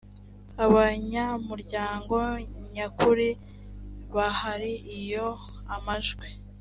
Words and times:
abanyamuryango 0.65 2.15
nyakuri 2.73 3.29
bahari 4.15 4.73
iyo 4.99 5.27
amajwi 5.75 6.27